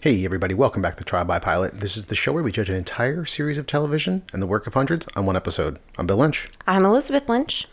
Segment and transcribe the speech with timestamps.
[0.00, 1.74] Hey, everybody, welcome back to Trial by Pilot.
[1.74, 4.68] This is the show where we judge an entire series of television and the work
[4.68, 5.80] of hundreds on one episode.
[5.96, 6.46] I'm Bill Lynch.
[6.68, 7.66] I'm Elizabeth Lynch.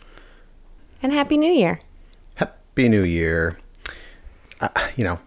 [1.00, 1.78] And Happy New Year.
[2.34, 3.60] Happy New Year.
[4.60, 5.20] Uh, you know,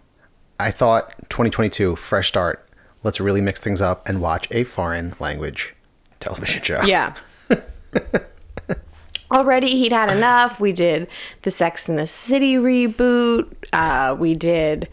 [0.60, 2.67] I thought 2022, fresh start.
[3.04, 5.74] Let's really mix things up and watch a foreign language
[6.20, 6.81] television show.
[6.81, 7.16] Yeah.
[9.31, 10.60] Already he'd had enough.
[10.60, 11.08] We did
[11.44, 13.54] the Sex and the City reboot.
[13.72, 14.90] Uh, we did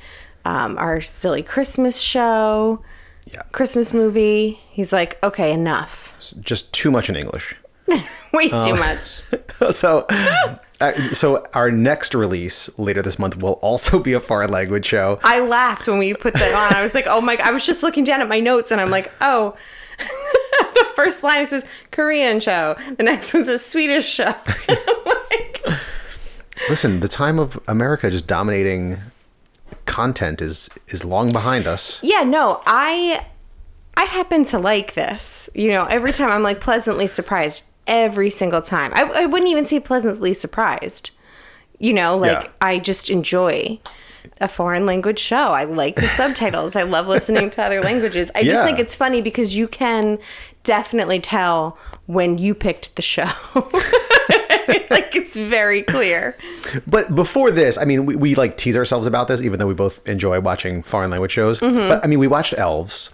[0.46, 2.80] um, our silly Christmas show,
[3.24, 3.42] Yeah.
[3.52, 4.60] Christmas movie.
[4.70, 6.14] He's like, okay, enough.
[6.40, 7.56] Just too much in English.
[8.32, 9.22] Way too much.
[9.70, 10.06] so,
[10.80, 15.18] uh, so our next release later this month will also be a foreign language show.
[15.24, 16.76] I laughed when we put that on.
[16.76, 18.90] I was like, oh my, I was just looking down at my notes and I'm
[18.90, 19.56] like, oh.
[19.98, 22.76] the first line says Korean show.
[22.98, 24.34] The next one's a Swedish show.
[24.68, 25.64] like,
[26.68, 28.98] Listen, the time of America just dominating
[29.86, 32.00] content is is long behind us.
[32.02, 33.24] yeah, no, I
[33.96, 35.48] I happen to like this.
[35.54, 38.92] You know, every time I'm like pleasantly surprised every single time.
[38.94, 41.10] I, I wouldn't even say pleasantly surprised.
[41.78, 42.50] You know, like Yeah.
[42.60, 43.78] I just enjoy
[44.40, 45.52] a foreign language show.
[45.52, 46.74] I like the subtitles.
[46.76, 48.30] I love listening to other languages.
[48.34, 50.18] I just think it's funny because you can
[50.64, 53.30] definitely tell when you picked the show.
[55.36, 56.36] very clear.
[56.86, 59.74] But before this, I mean, we, we like tease ourselves about this, even though we
[59.74, 61.58] both enjoy watching foreign language shows.
[61.60, 63.10] But I mean, we watched Elves.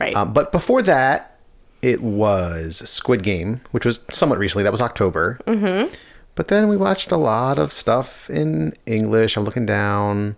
[0.00, 0.14] Right.
[0.16, 1.38] Um, but before that,
[1.82, 4.62] it was Squid Game, which was somewhat recently.
[4.64, 5.38] That was October.
[5.46, 5.92] Mm-hmm.
[6.34, 9.36] But then we watched a lot of stuff in English.
[9.36, 10.36] I'm looking down.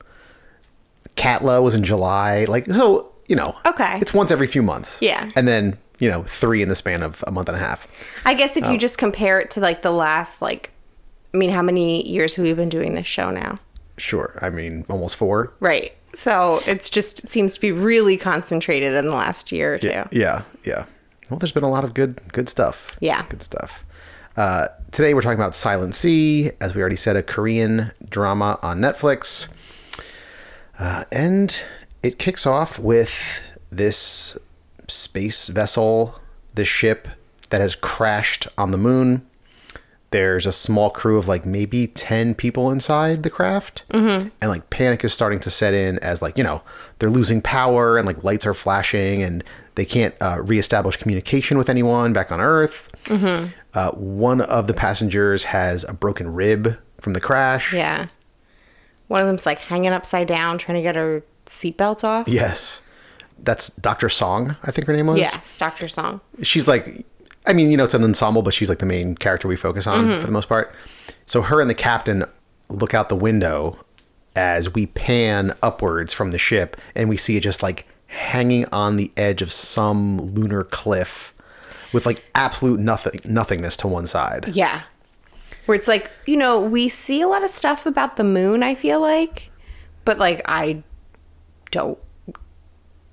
[1.16, 2.44] Katla was in July.
[2.44, 3.56] Like, so, you know.
[3.66, 3.98] Okay.
[4.00, 5.00] It's once every few months.
[5.02, 5.30] Yeah.
[5.36, 7.86] And then, you know, three in the span of a month and a half.
[8.24, 8.70] I guess if Oh.
[8.70, 10.70] you just compare it to like the last like
[11.32, 13.58] I mean, how many years have we been doing this show now?
[13.96, 14.38] Sure.
[14.40, 15.52] I mean, almost four.
[15.60, 15.92] Right.
[16.14, 19.88] So it's just it seems to be really concentrated in the last year or two.
[19.88, 20.84] Yeah, yeah, yeah.
[21.30, 22.96] Well, there's been a lot of good, good stuff.
[23.00, 23.24] Yeah.
[23.28, 23.84] good stuff.
[24.36, 28.78] Uh, today we're talking about Silent Sea, as we already said, a Korean drama on
[28.78, 29.48] Netflix,
[30.78, 31.64] uh, and
[32.02, 34.38] it kicks off with this
[34.86, 36.20] space vessel,
[36.54, 37.08] this ship
[37.50, 39.27] that has crashed on the moon.
[40.10, 43.84] There's a small crew of like maybe 10 people inside the craft.
[43.90, 44.28] Mm-hmm.
[44.40, 46.62] And like panic is starting to set in as like, you know,
[46.98, 51.68] they're losing power and like lights are flashing and they can't uh, reestablish communication with
[51.68, 52.90] anyone back on Earth.
[53.04, 53.48] Mm-hmm.
[53.74, 57.72] Uh, one of the passengers has a broken rib from the crash.
[57.74, 58.08] Yeah.
[59.08, 62.28] One of them's like hanging upside down trying to get her seatbelt off.
[62.28, 62.82] Yes.
[63.40, 64.08] That's Dr.
[64.08, 65.18] Song, I think her name was.
[65.18, 65.86] Yes, Dr.
[65.86, 66.20] Song.
[66.42, 67.06] she's like
[67.48, 69.86] i mean you know it's an ensemble but she's like the main character we focus
[69.86, 70.20] on mm-hmm.
[70.20, 70.72] for the most part.
[71.26, 72.24] So her and the captain
[72.68, 73.76] look out the window
[74.36, 78.96] as we pan upwards from the ship and we see it just like hanging on
[78.96, 81.34] the edge of some lunar cliff
[81.92, 84.50] with like absolute nothing nothingness to one side.
[84.54, 84.82] Yeah.
[85.66, 88.74] Where it's like, you know, we see a lot of stuff about the moon, I
[88.74, 89.50] feel like,
[90.04, 90.82] but like I
[91.70, 91.98] don't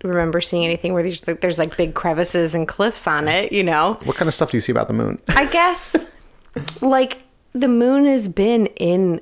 [0.07, 3.63] remember seeing anything where there's like there's like big crevices and cliffs on it, you
[3.63, 3.97] know.
[4.03, 5.95] what kind of stuff do you see about the moon I guess
[6.81, 7.23] like
[7.53, 9.21] the moon has been in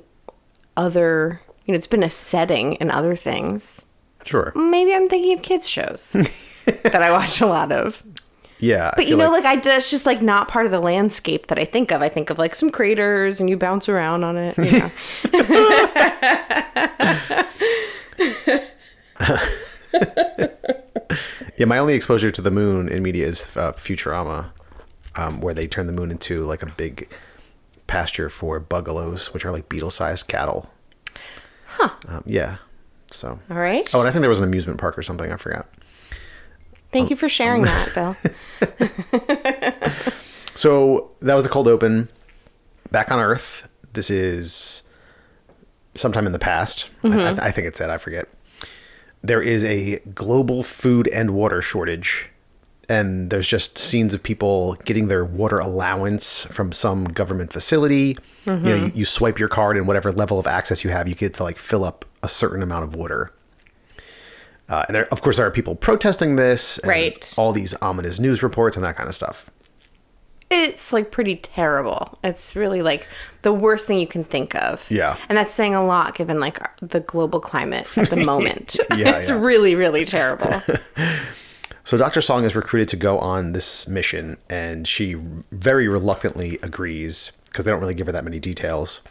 [0.76, 3.86] other, you know, it's been a setting in other things.
[4.24, 6.12] sure Maybe I'm thinking of kids shows
[6.64, 8.02] that I watch a lot of.
[8.58, 11.58] yeah But you know, like, I that's just like not part of the landscape that
[11.58, 12.02] I think of.
[12.02, 14.58] I think of like some craters and you bounce around on it.
[14.58, 14.90] You know.
[21.56, 24.50] Yeah, my only exposure to the moon in media is uh, Futurama,
[25.14, 27.08] um, where they turn the moon into like a big
[27.86, 30.68] pasture for buggalos, which are like beetle-sized cattle.
[31.66, 31.90] Huh.
[32.08, 32.56] Um, yeah.
[33.10, 33.38] So.
[33.50, 33.88] All right.
[33.94, 35.30] Oh, and I think there was an amusement park or something.
[35.30, 35.68] I forgot.
[36.90, 38.16] Thank you for sharing that, Bill.
[40.54, 42.08] So that was the cold open.
[42.90, 43.68] Back on Earth.
[43.92, 44.82] This is
[45.94, 46.90] sometime in the past.
[47.02, 47.90] I, I, I think it said.
[47.90, 48.28] I forget.
[49.24, 52.28] There is a global food and water shortage,
[52.90, 58.18] and there's just scenes of people getting their water allowance from some government facility.
[58.44, 61.14] You know, you, you swipe your card, and whatever level of access you have, you
[61.14, 63.32] get to like fill up a certain amount of water.
[64.68, 67.34] Uh, and there, of course, there are people protesting this, and Right.
[67.38, 69.50] All these ominous news reports and that kind of stuff.
[70.50, 72.18] It's like pretty terrible.
[72.22, 73.06] It's really like
[73.42, 74.88] the worst thing you can think of.
[74.90, 75.16] Yeah.
[75.28, 78.76] And that's saying a lot given like the global climate at the moment.
[78.96, 79.40] Yeah, it's yeah.
[79.40, 80.62] really, really terrible.
[81.86, 82.22] So Dr.
[82.22, 85.16] Song is recruited to go on this mission, and she
[85.52, 89.02] very reluctantly agrees because they don't really give her that many details.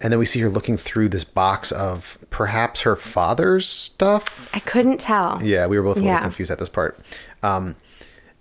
[0.00, 4.48] And then we see her looking through this box of perhaps her father's stuff.
[4.54, 5.42] I couldn't tell.
[5.42, 6.20] Yeah, we were both a little Yeah.
[6.22, 7.00] confused at this part.
[7.42, 7.74] Um,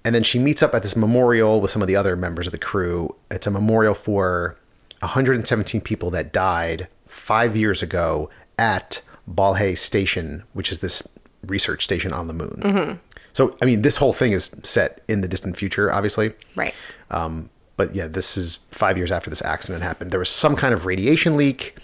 [0.05, 2.51] and then she meets up at this memorial with some of the other members of
[2.51, 3.13] the crew.
[3.31, 4.55] It's a memorial for
[4.99, 8.29] 117 people that died five years ago
[8.59, 11.07] at Balhae Station, which is this
[11.47, 12.61] research station on the moon.
[12.63, 12.93] Mm-hmm.
[13.33, 16.33] So, I mean, this whole thing is set in the distant future, obviously.
[16.55, 16.75] Right.
[17.09, 20.11] Um, but yeah, this is five years after this accident happened.
[20.11, 21.77] There was some kind of radiation leak,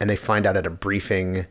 [0.00, 1.46] and they find out at a briefing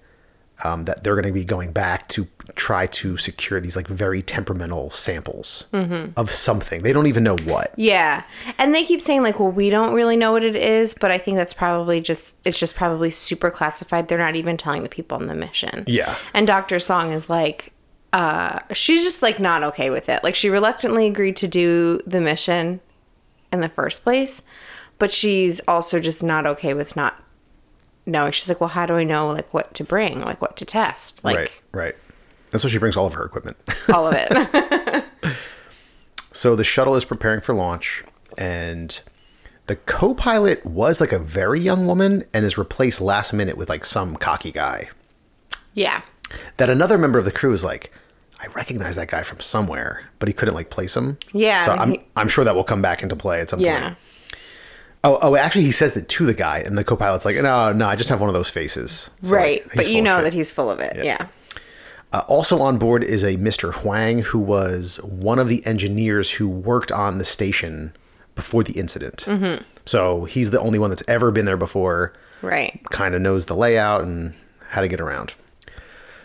[0.66, 4.22] um, that they're going to be going back to try to secure these like very
[4.22, 6.82] temperamental samples of something.
[6.84, 7.74] They don't even know what.
[7.78, 8.24] Yeah.
[8.58, 11.18] And they keep saying like, well, we don't really know what it is, but I
[11.18, 14.08] think that's probably just it's just probably super classified.
[14.08, 15.84] They're not even telling the people on the mission.
[15.88, 16.16] Yeah.
[16.34, 16.80] And Dr.
[16.80, 17.74] Song is like
[18.14, 20.24] uh she's just like not okay with it.
[20.24, 22.82] Like she reluctantly agreed to do the mission
[23.52, 24.44] in the first place,
[25.00, 27.22] but she's also just not okay with not
[28.06, 28.32] knowing.
[28.32, 31.24] She's like, "Well, how do I know like what to bring, like what to test?"
[31.24, 31.96] Like right, right.
[32.52, 33.58] And so she brings all of her equipment.
[33.94, 35.06] all of it.
[36.34, 38.04] so the shuttle is preparing for launch,
[38.38, 39.00] and
[39.68, 43.86] the co-pilot was like a very young woman and is replaced last minute with like
[43.86, 44.90] some cocky guy.
[45.74, 46.02] yeah.
[46.58, 47.92] that another member of the crew is like,
[48.40, 51.18] I recognize that guy from somewhere, but he couldn't like place him.
[51.32, 53.66] Yeah, So I'm he- I'm sure that will come back into play at some point.
[53.68, 53.82] Yeah.
[53.84, 53.98] point.
[55.04, 57.88] Oh, oh, actually, he says that to the guy, and the co-pilot's like, no, no,
[57.88, 59.10] I just have one of those faces.
[59.24, 59.66] So, right.
[59.66, 61.04] like, but you know that he's full of it.
[61.04, 61.28] Yeah.
[62.14, 63.74] Uh, also on board is a Mr.
[63.74, 67.94] Huang, who was one of the engineers who worked on the station
[68.36, 69.24] before the incident.
[69.28, 69.64] Mm-hmm.
[69.86, 72.14] So he's the only one that's ever been there before.
[72.42, 72.82] Right.
[72.90, 74.34] kind of knows the layout and
[74.70, 75.36] how to get around.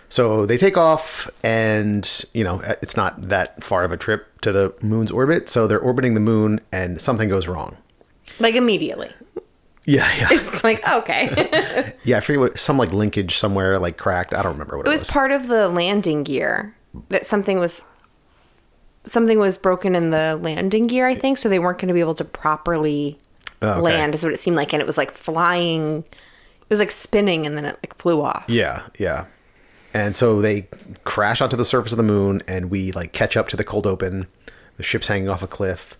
[0.08, 4.52] So they take off, and you know it's not that far of a trip to
[4.52, 5.48] the moon's orbit.
[5.48, 7.76] So they're orbiting the moon, and something goes wrong.
[8.38, 9.10] Like immediately.
[9.86, 11.94] Yeah, yeah, It's like, okay.
[12.04, 12.18] yeah.
[12.18, 14.34] I forget what some like linkage somewhere like cracked.
[14.34, 15.00] I don't remember what it, was.
[15.00, 15.10] it was was.
[15.10, 16.74] part of the landing gear
[17.10, 17.84] that something was
[19.06, 22.00] something was broken in the landing gear, I think, so they weren't going to be
[22.00, 23.18] able to properly
[23.62, 23.80] Oh, okay.
[23.80, 27.46] land is what it seemed like and it was like flying it was like spinning
[27.46, 28.44] and then it like flew off.
[28.48, 29.24] yeah, yeah.
[29.94, 30.68] And so they
[31.04, 33.86] crash onto the surface of the moon, and we like catch up to the cold
[33.86, 34.26] open.
[34.76, 35.96] The ship's hanging off a cliff,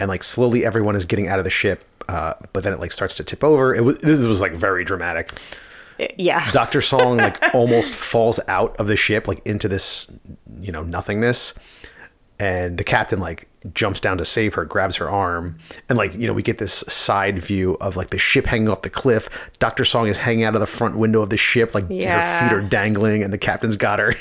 [0.00, 1.84] and like slowly everyone is getting out of the ship.
[2.08, 3.74] Uh, but then it like starts to tip over.
[3.74, 5.32] It was this was like very dramatic.
[6.16, 6.50] Yeah.
[6.52, 6.80] Dr.
[6.80, 10.10] Song like almost falls out of the ship like into this
[10.60, 11.54] you know nothingness
[12.40, 15.58] and the captain like jumps down to save her grabs her arm
[15.88, 18.82] and like you know we get this side view of like the ship hanging off
[18.82, 19.28] the cliff
[19.58, 19.84] Dr.
[19.84, 22.62] Song is hanging out of the front window of the ship like her feet are
[22.62, 24.14] dangling and the captain's got her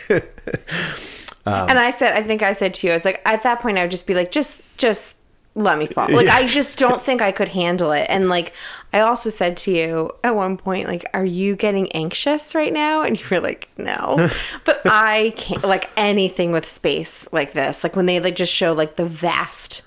[1.46, 3.60] Um, and I said I think I said to you I was like at that
[3.60, 5.17] point I would just be like just just
[5.58, 6.08] let me fall.
[6.10, 6.36] Like Yeah.
[6.36, 8.06] I just don't think I could handle it.
[8.10, 8.54] And like
[8.94, 13.02] I also said to you at one point like are you getting anxious right now?
[13.02, 14.30] And you were like no.
[14.66, 17.84] but I can't like anything with space like this.
[17.84, 19.82] Like when they like just show like the vast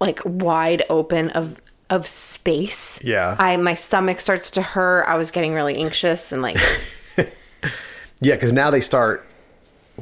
[0.00, 3.00] like wide open of of space.
[3.04, 3.36] Yeah.
[3.38, 5.04] I my stomach starts to hurt.
[5.04, 6.58] I was getting really anxious and like
[8.20, 9.24] yeah because now they start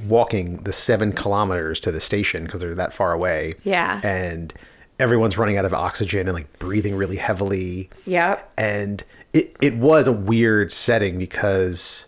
[0.08, 4.00] walking the seven kilometers to the station because they're that far away Yeah.
[4.02, 4.52] and
[4.98, 8.52] everyone's running out of oxygen and like breathing really heavily Yep.
[8.56, 9.02] and
[9.32, 12.06] it, it was a weird setting because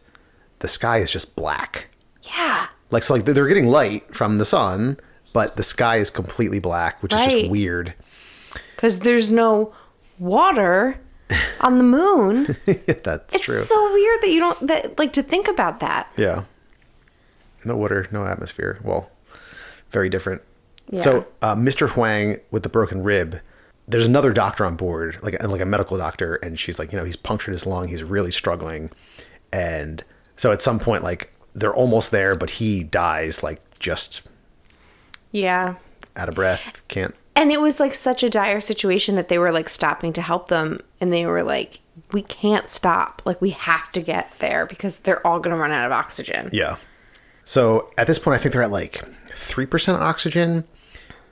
[0.60, 1.88] the sky is just black
[2.22, 2.66] Yeah.
[2.90, 4.98] like so like they're getting light from the sun
[5.32, 7.94] but the sky is completely black which is just weird
[8.74, 9.70] because there's no
[10.18, 10.98] water
[11.60, 12.44] on the moon.
[13.02, 16.08] that's It's true so weird that you don't that like to think about that.
[16.16, 16.44] yeah
[17.66, 19.10] no water no atmosphere well
[19.90, 20.42] very different
[20.90, 21.00] Yeah.
[21.00, 23.40] so uh, mr huang with the broken rib
[23.88, 27.04] there's another doctor on board like like a medical doctor and she's like you know
[27.04, 28.90] he's punctured his lung he's really struggling
[29.52, 30.02] and
[30.36, 34.28] so at some point like they're almost there but he dies like just
[35.32, 35.74] Yeah.
[36.16, 39.52] out of breath can't And it was like such a dire situation that they were
[39.52, 41.80] like stopping to help them and they were like
[42.12, 43.22] we can't stop.
[43.24, 46.50] Like we have to get there because they're all going to run out of oxygen.
[46.52, 46.76] Yeah.
[47.46, 50.64] So at this point, I think they're at like 3% oxygen.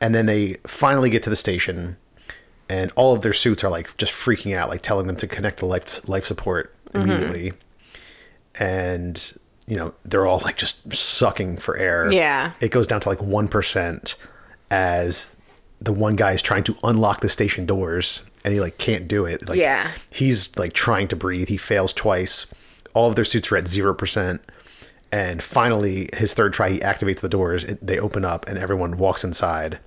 [0.01, 1.97] And then they finally get to the station,
[2.69, 5.61] and all of their suits are like just freaking out, like telling them to connect
[5.61, 7.11] to life, life support mm-hmm.
[7.11, 7.53] immediately.
[8.59, 12.13] And, you know, they're all like just sucking for air.
[12.13, 12.53] Yeah.
[12.61, 14.17] It goes down to like 1%
[14.71, 15.37] as
[15.81, 19.25] the one guy is trying to unlock the station doors and he like can't do
[19.25, 19.49] it.
[19.49, 19.91] Like, Yeah.
[20.11, 21.49] He's like trying to breathe.
[21.49, 22.53] He fails twice.
[22.93, 24.41] All of their suits are at 0%.
[25.15, 27.63] And finally, his third try, he activates the doors.
[27.65, 29.79] It, they open up, and everyone walks inside,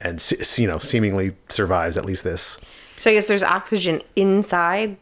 [0.00, 0.22] and
[0.56, 2.58] you know, seemingly survives at least this.
[2.96, 4.96] So I guess there's oxygen inside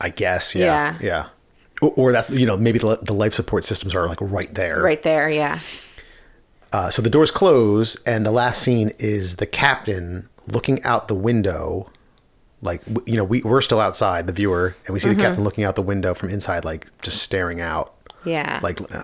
[0.00, 0.54] I guess.
[0.54, 0.64] Yeah.
[0.64, 0.98] Yeah.
[1.00, 1.26] Yeah.
[1.80, 4.82] Or, or that's you know maybe the, the life support systems are like right there.
[4.82, 5.58] Right there, yeah.
[6.72, 11.14] Uh, so the doors close, and the last scene is the captain looking out the
[11.14, 11.90] window.
[12.62, 15.18] Like you know, we we're still outside, the viewer, and we see Mm-hmm.
[15.18, 17.94] the captain looking out the window from inside, like just staring out.
[18.24, 18.60] Yeah.
[18.62, 19.02] Like uh,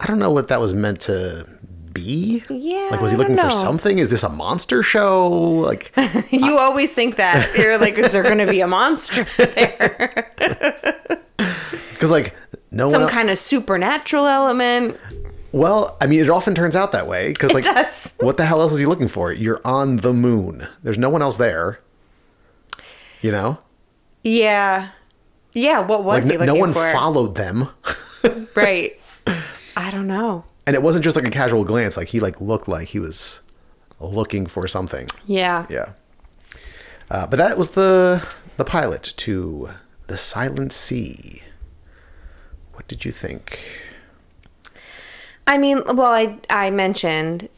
[0.00, 1.46] I don't know what that was meant to
[1.92, 2.42] be.
[2.48, 3.98] Yeah, Like was he looking for something?
[3.98, 5.28] Is this a monster show?
[5.28, 5.92] Like
[6.30, 7.54] you always think that.
[7.58, 10.32] You're like, is there going to be a monster there?
[11.90, 12.34] because like
[12.70, 13.10] no Some one.
[13.10, 14.96] kind of supernatural element?
[15.52, 18.14] Well, I mean, it often turns out that way because, like, does.
[18.20, 19.30] what the hell else is he looking for?
[19.30, 20.66] You're on the moon.
[20.82, 21.78] There's no one else there.
[23.20, 23.58] You know,
[24.24, 24.88] Yeah.
[25.54, 26.90] Yeah, what was like he no, one for?
[26.92, 27.68] followed them,
[28.54, 28.98] right.
[29.76, 30.44] I don't know.
[30.66, 31.96] and it wasn't just like a casual glance.
[31.96, 33.40] Like he like looked like he was
[34.00, 35.06] looking for something.
[35.26, 35.66] Yeah.
[35.68, 35.92] Yeah.
[37.10, 39.70] Uh, but that was the the pilot to
[40.06, 41.42] the Silent Sea.
[42.74, 43.58] What did you think?
[45.46, 47.48] I mean, well, I I mentioned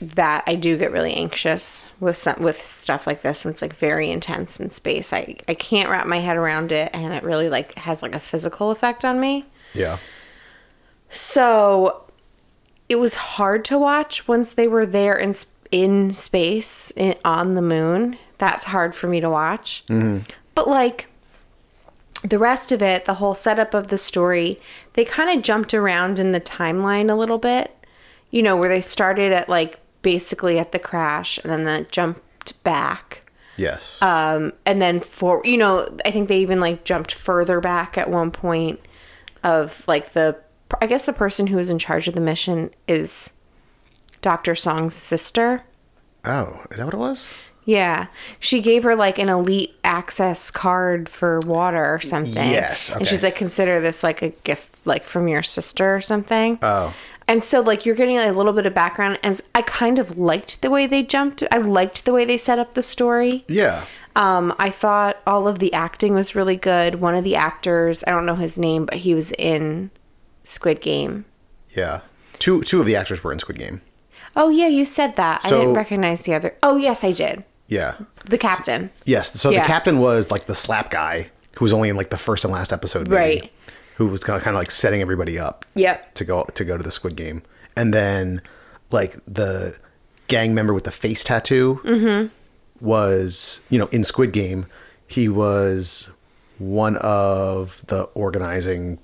[0.00, 3.74] that I do get really anxious with some with stuff like this when it's like
[3.74, 5.12] very intense in space.
[5.12, 8.20] I I can't wrap my head around it, and it really like has like a
[8.20, 9.46] physical effect on me.
[9.74, 9.98] Yeah.
[11.10, 12.04] So
[12.88, 15.34] it was hard to watch once they were there in
[15.70, 18.18] in space in, on the moon.
[18.38, 19.84] That's hard for me to watch.
[19.88, 20.24] Mm-hmm.
[20.54, 21.08] But like
[22.22, 24.60] the rest of it, the whole setup of the story,
[24.94, 27.74] they kind of jumped around in the timeline a little bit.
[28.30, 32.62] You know, where they started at like basically at the crash and then they jumped
[32.64, 33.30] back.
[33.56, 34.00] Yes.
[34.00, 38.08] Um, and then for you know, I think they even like jumped further back at
[38.08, 38.80] one point
[39.42, 40.38] of like the
[40.80, 43.30] I guess the person who was in charge of the mission is
[44.20, 44.54] Dr.
[44.54, 45.62] Song's sister.
[46.24, 47.32] oh, is that what it was?
[47.68, 48.06] Yeah.
[48.40, 52.50] She gave her like an elite access card for water or something.
[52.50, 56.58] Yes, And she's like, consider this like a gift like from your sister or something.
[56.62, 56.94] Oh.
[57.28, 60.62] And so like you're getting a little bit of background and I kind of liked
[60.62, 61.42] the way they jumped.
[61.52, 63.44] I liked the way they set up the story.
[63.48, 63.84] Yeah.
[64.16, 67.02] Um, I thought all of the acting was really good.
[67.02, 69.90] One of the actors, I don't know his name, but he was in
[70.42, 71.26] Squid Game.
[71.76, 72.00] Yeah.
[72.38, 73.82] Two two of the actors were in Squid Game.
[74.34, 75.44] Oh yeah, you said that.
[75.44, 76.56] I didn't recognize the other.
[76.62, 77.44] Oh yes, I did.
[77.68, 77.94] Yeah.
[78.24, 78.90] The captain.
[79.04, 79.38] Yes.
[79.40, 79.60] So Yeah.
[79.62, 82.52] the captain was like the slap guy who was only in like the first and
[82.52, 83.52] last episode, maybe, Right.
[83.96, 85.64] Who was kind of kind of like setting everybody up.
[85.74, 86.14] Yep.
[86.14, 87.42] To go to go to the Squid Game,
[87.76, 88.40] and then
[88.90, 89.76] like the
[90.28, 92.28] gang member with the face tattoo Mm-hmm.
[92.80, 94.66] was you know in Squid Game
[95.06, 96.10] he was
[96.58, 98.98] one of the organizing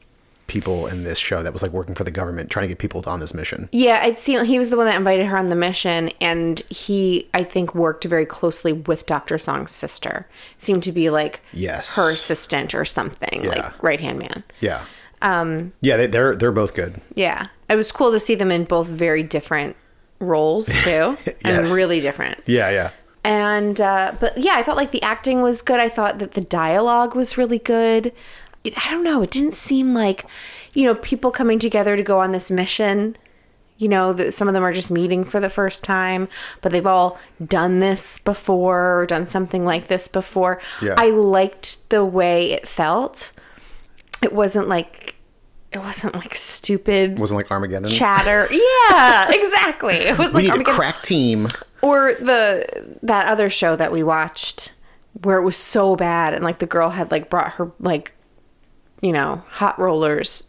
[0.46, 3.02] people in this show that was like working for the government trying to get people
[3.06, 3.68] on this mission.
[3.72, 7.28] Yeah, I'd seen he was the one that invited her on the mission, and he
[7.32, 10.26] I think worked very closely with Doctor Song's sister.
[10.58, 11.96] Seemed to be like Yes.
[11.96, 13.48] her assistant or something, Yeah.
[13.48, 14.44] like right hand man.
[14.60, 14.84] Yeah.
[15.22, 15.72] Um.
[15.80, 17.00] Yeah, they, they're they're both good.
[17.14, 19.76] Yeah, it was cool to see them in both very different
[20.18, 22.38] roles too, and really different.
[22.46, 22.90] Yeah, yeah.
[23.26, 25.80] And uh, but yeah, I thought like the acting was good.
[25.80, 28.12] I thought that the dialogue was really good.
[28.64, 29.22] I don't know.
[29.22, 30.24] It didn't seem like
[30.72, 33.16] you know people coming together to go on this mission.
[33.76, 36.28] You know that some of them are just meeting for the first time,
[36.62, 40.60] but they've all done this before or done something like this before.
[40.80, 40.94] Yeah.
[40.96, 43.32] I liked the way it felt.
[44.22, 45.16] It wasn't like
[45.72, 47.90] it wasn't like stupid It Wasn't like Armageddon.
[47.90, 48.46] chatter.
[48.90, 49.94] Yeah, exactly.
[49.96, 51.48] It was we like need a crack team.
[51.82, 54.72] Or the that other show that we watched
[55.24, 58.14] where it was so bad and like the girl had like brought her like
[59.04, 60.48] you know, hot rollers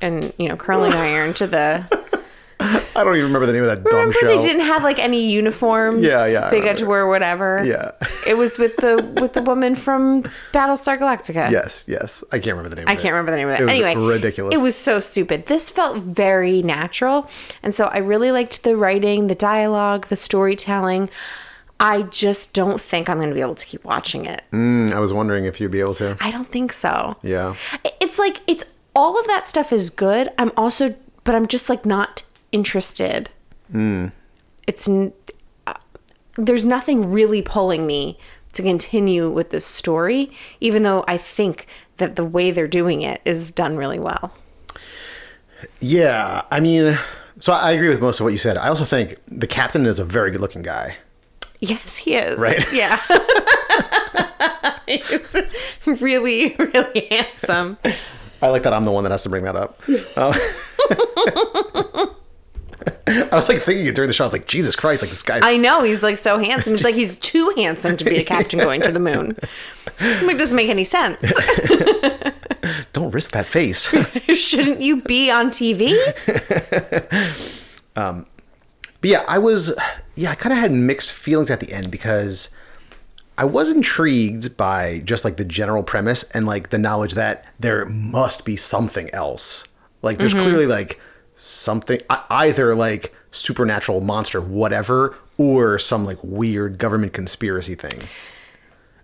[0.00, 1.86] and you know, curling iron to the
[2.60, 4.28] I don't even remember the name of that dumb Remember show.
[4.28, 6.02] they didn't have like any uniforms.
[6.02, 7.62] Yeah, yeah, I They got to wear whatever.
[7.64, 7.92] Yeah.
[8.26, 10.22] It was with the with the woman from
[10.52, 11.50] Battlestar Galactica.
[11.50, 12.22] Yes, yes.
[12.30, 12.84] I can't remember the name.
[12.88, 13.60] I of can't remember the name of it.
[13.60, 14.54] It was anyway, ridiculous.
[14.54, 15.46] It was so stupid.
[15.46, 17.28] This felt very natural,
[17.62, 21.10] and so I really liked the writing, the dialogue, the storytelling.
[21.82, 24.42] I just don't think I'm going to be able to keep watching it.
[24.52, 26.16] Mm, I was wondering if you'd be able to.
[26.20, 27.16] I don't think so.
[27.22, 27.56] Yeah.
[28.00, 30.30] It's like it's all of that stuff is good.
[30.38, 32.22] I'm also, but I'm just like not
[32.52, 33.30] interested.
[33.74, 35.74] It's uh,
[36.36, 38.16] there's nothing really pulling me
[38.52, 43.20] to continue with this story, even though I think that the way they're doing it
[43.24, 44.32] is done really well.
[45.80, 46.42] Yeah.
[46.48, 46.96] I mean,
[47.40, 48.56] so I agree with most of what you said.
[48.56, 50.98] I also think the captain is a very good looking guy.
[51.62, 52.38] Yes, he is.
[52.38, 52.60] Right.
[52.72, 53.00] Yeah.
[54.86, 55.36] He's
[55.86, 57.78] really, really handsome.
[58.42, 59.80] I like that I'm the one that has to bring that up.
[60.16, 60.36] Uh,
[63.06, 64.24] I was like thinking it during the show.
[64.24, 65.38] I was like, Jesus Christ, like this guy.
[65.40, 66.74] I know he's like so handsome.
[66.74, 69.38] It's like he's too handsome to be a captain going to the moon.
[70.00, 71.32] Like, doesn't make any sense.
[72.92, 73.94] Don't risk that face.
[74.34, 75.94] Shouldn't you be on TV?
[79.02, 79.74] But yeah, I was,
[80.14, 82.54] yeah, I kind of had mixed feelings at the end because
[83.36, 87.84] I was intrigued by just like the general premise and like the knowledge that there
[87.84, 89.66] must be something else.
[90.02, 90.44] Like, there's mm-hmm.
[90.44, 91.00] clearly like
[91.34, 98.02] something, either like supernatural monster, whatever, or some like weird government conspiracy thing.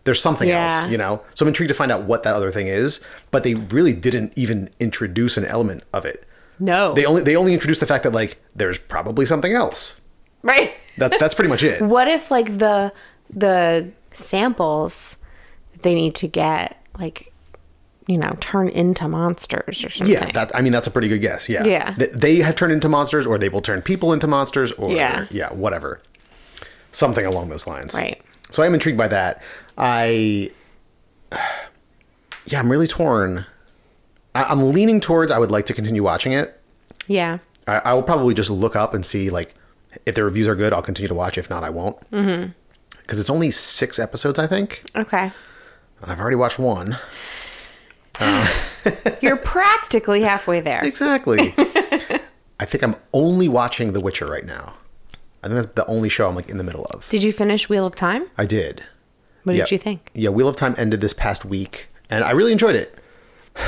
[0.05, 0.83] There's something Yeah.
[0.83, 1.23] else, you know?
[1.35, 3.01] So I'm intrigued to find out what that other thing is,
[3.33, 6.25] but they really didn't even introduce an element of it.
[6.61, 6.93] No.
[6.95, 10.01] They only they only introduce the fact that like there's probably something else.
[10.43, 10.75] right.
[10.97, 11.81] That's that's pretty much it.
[11.95, 12.93] What if like the
[13.31, 15.17] the samples
[15.73, 17.33] that they need to get like
[18.09, 20.13] you know turn into monsters or something?
[20.13, 21.49] Yeah, that I mean that's a pretty good guess.
[21.49, 21.95] Yeah, Yeah.
[21.95, 25.27] Th- They have turned into monsters, or they will turn people into monsters, or Yeah.
[25.31, 26.01] yeah, whatever,
[26.91, 27.95] something along those lines.
[27.95, 28.21] Right.
[28.51, 29.41] So I'm intrigued by that.
[29.77, 30.51] I,
[32.47, 33.45] yeah, I'm really torn.
[34.39, 36.61] I, I'm leaning towards I would like to continue watching it.
[37.07, 37.39] yeah.
[37.67, 39.55] I, I will probably just look up and see like
[40.07, 40.73] if the reviews are good.
[40.73, 41.37] I'll continue to watch.
[41.39, 41.99] If not, I won't.
[42.11, 42.51] Mm-hmm.
[43.01, 44.85] Because it's only six episodes, I think.
[44.97, 45.31] Okay.
[46.05, 46.97] I've already watched one.
[49.21, 50.83] You're practically halfway there.
[50.85, 51.55] Exactly.
[52.61, 54.75] I think I'm only watching The Witcher right now.
[55.43, 57.09] I think that's the only show I'm like in the middle of.
[57.09, 58.27] Did you finish Wheel of Time?
[58.37, 58.83] I did.
[59.45, 59.65] What Yeah.
[59.65, 60.11] did you think?
[60.15, 62.99] Yeah, Wheel of Time ended this past week, and I really enjoyed it.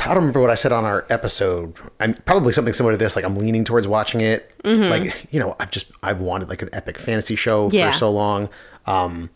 [0.05, 1.75] I don't remember what I said on our episode.
[1.99, 3.15] I'm probably something similar to this.
[3.15, 4.51] Like I'm leaning towards watching it.
[4.63, 7.91] Like you know, I've just I've wanted like an epic fantasy show Yeah.
[7.91, 8.49] for so long.
[8.85, 9.29] Um,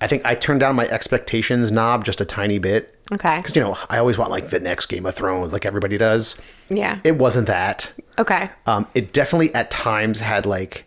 [0.00, 2.94] I think I turned down my expectations knob just a tiny bit.
[3.12, 3.36] Okay.
[3.36, 6.36] Because you know I always want like the next Game of Thrones, like everybody does.
[6.68, 7.00] Yeah.
[7.04, 7.92] It wasn't that.
[8.18, 8.50] okay.
[8.66, 10.84] Um, it definitely at times had like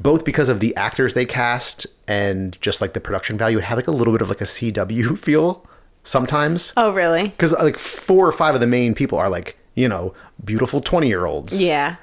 [0.00, 3.74] both because of the actors they cast and just like the production value, it had
[3.76, 5.66] like a little bit of like a CW feel
[6.08, 6.72] sometimes.
[6.76, 7.24] Oh, really?
[7.24, 11.06] Because like four or five of the main people are like, you know, beautiful 20
[11.06, 11.60] year olds.
[11.62, 11.96] Yeah.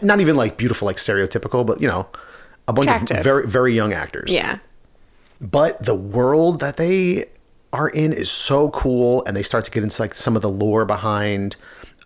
[0.00, 2.06] Not even like beautiful, like stereotypical, but you know,
[2.68, 3.18] a bunch Attractive.
[3.18, 4.30] of very, very young actors.
[4.30, 4.58] Yeah.
[5.40, 7.26] But the world that they
[7.72, 10.48] are in is so cool, and they start to get into like some of the
[10.48, 11.56] lore behind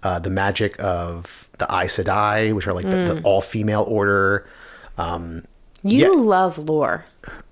[0.02, 3.06] uh, the magic of the Aes Sedai, which are like the, Mm.
[3.16, 4.46] the all female order.
[4.96, 5.44] Um,
[5.82, 6.20] You Yeah.
[6.22, 7.04] love lore.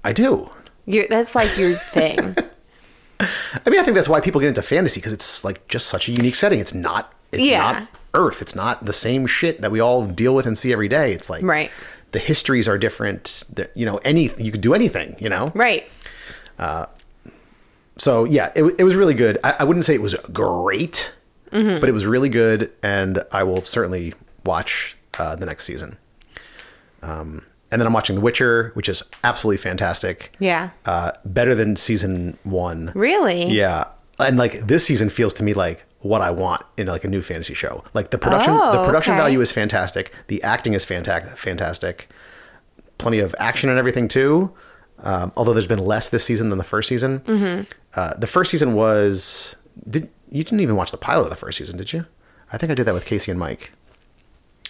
[0.04, 0.48] I do.
[0.86, 2.36] You're, that's like your thing.
[3.20, 6.08] I mean, I think that's why people get into fantasy because it's like just such
[6.08, 6.58] a unique setting.
[6.60, 7.12] It's not.
[7.32, 7.58] It's Yeah.
[7.58, 8.42] not Earth.
[8.42, 11.12] It's not the same shit that we all deal with and see every day.
[11.12, 11.70] It's like Right.
[12.12, 13.44] The histories are different.
[13.52, 15.16] The- You know, any you could do anything.
[15.18, 15.52] You know.
[15.54, 15.88] right.
[17.96, 19.38] so yeah, it, it was really good.
[19.44, 21.12] I, I wouldn't say it was great,
[21.52, 21.78] Mm-hmm.
[21.78, 24.12] but it was really good, and I will certainly
[24.44, 25.98] watch uh, the next season.
[27.00, 30.34] Um, and then I'm watching The Witcher, which is absolutely fantastic.
[30.38, 30.70] Yeah.
[30.86, 32.92] uh, better than season one.
[32.94, 33.46] Really?
[33.50, 33.84] Yeah,
[34.18, 37.20] and like this season feels to me like what I want in like a new
[37.20, 37.82] fantasy show.
[37.94, 39.20] Like the production, Oh, the production okay.
[39.22, 40.12] value is fantastic.
[40.28, 41.36] The acting is fantastic.
[41.36, 42.08] Fantastic.
[42.98, 44.52] Plenty of action and everything too.
[45.00, 47.20] Um, although there's been less this season than the first season.
[47.20, 47.62] Mm-hmm.
[47.94, 49.56] Uh, the first season was.
[49.90, 52.06] Did you didn't even watch the pilot of the first season, did you?
[52.52, 53.72] I think I did that with Casey and Mike.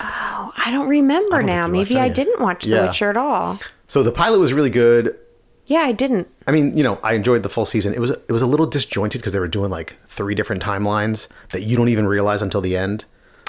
[0.01, 1.63] Oh, I don't remember don't now.
[1.65, 2.87] think you watched Maybe I didn't watch The Yeah.
[2.87, 3.61] Witcher at all.
[3.87, 5.19] So the pilot was really good.
[5.67, 6.29] Yeah, I didn't.
[6.47, 7.95] I mean, you know, I enjoyed the full season.
[7.95, 11.29] It was it was a little disjointed because they were doing like three different timelines
[11.53, 13.05] that you don't even realize until the end.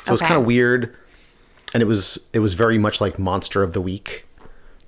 [0.05, 0.95] So it was kind of weird,
[1.73, 4.25] and it was it was very much like Monster of the Week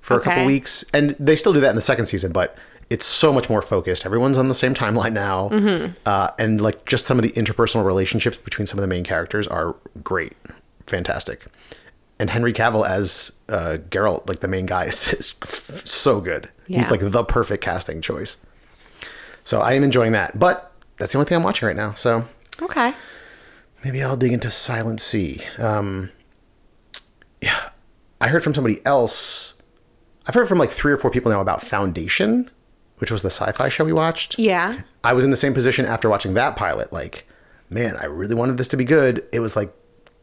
[0.00, 2.56] for a couple weeks, and they still do that in the second season, but
[2.88, 4.06] it's so much more focused.
[4.06, 5.92] Everyone's on the same timeline now, Mm-hmm.
[6.06, 9.46] uh, and like just some of the interpersonal relationships between some of the main characters
[9.46, 10.32] are great,
[10.88, 11.44] fantastic.
[12.20, 16.48] And Henry Cavill as uh, Geralt, like the main guy, is, is f- so good.
[16.66, 18.38] He's like the perfect casting choice.
[19.44, 20.38] So I am enjoying that.
[20.38, 21.94] But that's the only thing I'm watching right now.
[21.94, 22.26] So
[22.60, 22.92] Okay.
[23.84, 25.40] maybe I'll dig into Silent Sea.
[25.58, 26.10] Um,
[27.40, 27.70] yeah,
[28.20, 29.54] I heard from somebody else.
[30.26, 32.50] I've heard from like three or four people now about Foundation,
[32.98, 34.38] which was the sci-fi show we watched.
[34.38, 34.82] Yeah.
[35.04, 36.92] I was in the same position after watching that pilot.
[36.92, 37.26] Like,
[37.70, 39.24] man, I really wanted this to be good.
[39.32, 39.72] It was like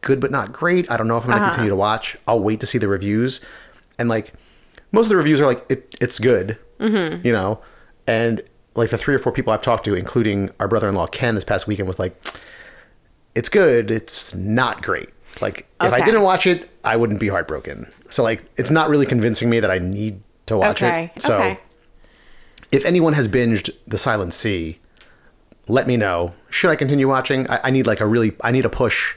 [0.00, 0.90] good but not great.
[0.90, 2.16] I don't know if I'm going to continue to watch.
[2.26, 3.40] I'll wait to see the reviews.
[3.98, 4.32] And like
[4.92, 7.26] most of the reviews are like it, it's good, mm-hmm.
[7.26, 7.60] you know.
[8.06, 8.42] And
[8.74, 11.66] like the three or four people I've talked to, including our brother-in-law Ken, this past
[11.66, 12.20] weekend was like,
[13.34, 13.90] it's good.
[13.90, 15.10] It's not great.
[15.40, 17.92] Like if I didn't watch it, I wouldn't be heartbroken.
[18.08, 21.12] So like it's not really convincing me that I need to watch Okay.
[21.14, 21.22] it.
[21.22, 21.60] So okay.
[22.70, 24.78] if anyone has binged The Silent Sea,
[25.68, 26.32] let me know.
[26.48, 27.50] Should I continue watching?
[27.50, 29.16] I, I need like a really, I need a push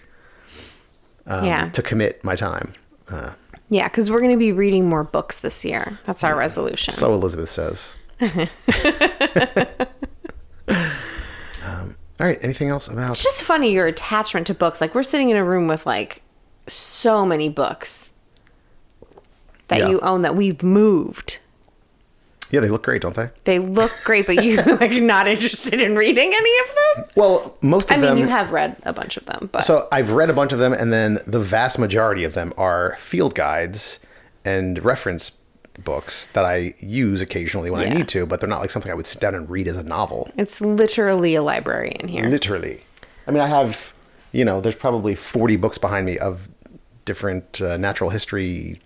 [1.27, 1.69] um, yeah.
[1.69, 2.73] to commit my time.
[3.09, 3.31] Uh,
[3.69, 5.99] Yeah, because we're going to be reading more books this year.
[6.05, 6.93] That's our resolution.
[6.93, 7.93] so Elizabeth says.
[12.21, 12.39] All right.
[12.43, 13.11] Anything else about?
[13.11, 14.81] It's just funny your attachment to books.
[14.81, 16.21] Like we're sitting in a room with like
[16.67, 18.11] so many books
[19.69, 19.89] that Yeah.
[19.89, 21.39] you own that we've moved.
[22.51, 23.29] Yeah, they look great, don't they?
[23.43, 27.11] They look great, but you're like not interested in reading any of them.
[27.15, 28.11] Well, most of them.
[28.11, 30.51] I mean, you have read a bunch of them, but So I've read a bunch
[30.51, 33.99] of them, and then the vast majority of them are field guides
[34.45, 35.37] and reference
[35.83, 38.95] books that I use occasionally when I need to, but they're not like something I
[38.95, 40.29] would sit down and read as a novel.
[40.35, 42.25] it's literally a library in here.
[42.25, 42.81] Literally.
[43.27, 43.93] I mean, I have,
[44.31, 46.49] you know, there's probably 40 books behind me of
[47.05, 48.81] different uh, natural history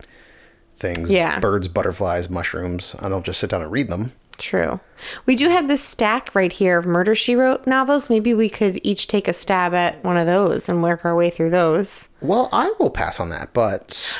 [0.84, 1.39] things Yeah.
[1.39, 2.96] birds, butterflies, mushrooms.
[3.00, 4.12] I don't just sit down and read them.
[4.38, 4.80] True.
[5.26, 8.10] We do have this stack right here of Murder She Wrote novels.
[8.10, 11.30] Maybe we could each take a stab at one of those and work our way
[11.30, 12.10] through those.
[12.22, 14.19] Well, I will pass on that, but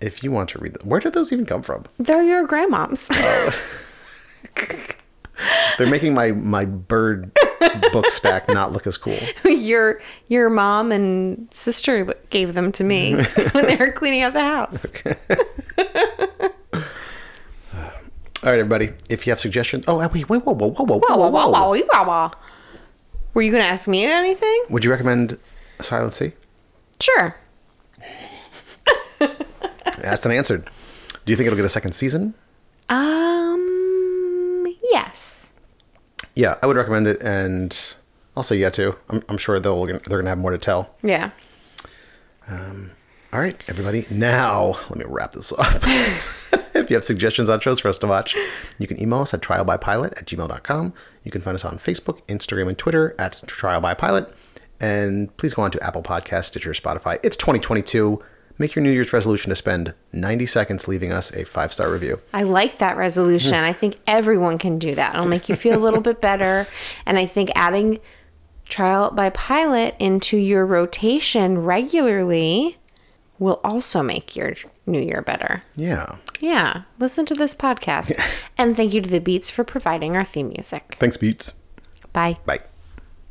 [0.00, 1.84] if you want to read them, where did those even come from?
[1.98, 3.08] They're your grandmoms.
[3.12, 3.62] Oh.
[5.78, 7.32] They're making my my bird
[7.92, 9.18] book stack not look as cool.
[9.44, 13.14] your your mom and sister gave them to me
[13.52, 14.86] when they were cleaning out the house.
[18.44, 18.90] All right, everybody.
[19.08, 21.50] If you have suggestions, oh wait, wait, whoa, whoa, whoa, whoa, whoa, whoa, whoa.
[21.50, 22.30] wah, wah, wah.
[23.34, 24.64] Were you going to ask me anything?
[24.68, 25.38] Would you recommend
[25.80, 26.32] Silent Sea?
[27.00, 27.34] Sure.
[30.02, 30.68] Asked and answered.
[31.24, 32.34] Do you think it'll get a second season?
[32.88, 34.66] Um.
[34.90, 35.41] Yes.
[36.34, 37.94] Yeah, I would recommend it, and
[38.36, 38.96] I'll say yeah too.
[39.08, 40.94] I'm, I'm sure they'll they're gonna have more to tell.
[41.02, 41.30] Yeah.
[42.48, 42.92] Um,
[43.32, 44.06] all right, everybody.
[44.10, 45.82] Now let me wrap this up.
[46.74, 48.36] if you have suggestions on shows for us to watch,
[48.78, 50.92] you can email us at trialbypilot at gmail.com.
[51.24, 54.34] You can find us on Facebook, Instagram, and Twitter at Trial by Pilot.
[54.80, 57.18] And please go on to Apple Podcasts, Stitcher, Spotify.
[57.22, 58.22] It's 2022.
[58.58, 62.20] Make your New Year's resolution to spend 90 seconds leaving us a five star review.
[62.32, 63.54] I like that resolution.
[63.54, 65.14] I think everyone can do that.
[65.14, 66.66] It'll make you feel a little bit better.
[67.06, 67.98] And I think adding
[68.68, 72.78] trial by pilot into your rotation regularly
[73.38, 74.54] will also make your
[74.86, 75.62] new year better.
[75.76, 76.16] Yeah.
[76.40, 76.82] Yeah.
[76.98, 78.12] Listen to this podcast.
[78.58, 80.96] and thank you to the Beats for providing our theme music.
[80.98, 81.54] Thanks, Beats.
[82.12, 82.38] Bye.
[82.46, 82.60] Bye.